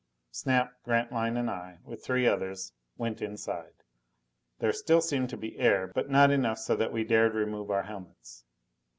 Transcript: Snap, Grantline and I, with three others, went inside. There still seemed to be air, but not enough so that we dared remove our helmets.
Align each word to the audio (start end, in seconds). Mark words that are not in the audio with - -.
Snap, 0.31 0.73
Grantline 0.83 1.37
and 1.37 1.47
I, 1.47 1.77
with 1.85 2.03
three 2.03 2.25
others, 2.25 2.73
went 2.97 3.21
inside. 3.21 3.83
There 4.57 4.73
still 4.73 4.99
seemed 4.99 5.29
to 5.29 5.37
be 5.37 5.55
air, 5.59 5.91
but 5.93 6.09
not 6.09 6.31
enough 6.31 6.57
so 6.57 6.75
that 6.75 6.91
we 6.91 7.03
dared 7.03 7.35
remove 7.35 7.69
our 7.69 7.83
helmets. 7.83 8.43